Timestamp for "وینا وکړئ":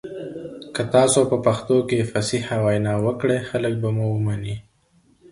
2.65-3.39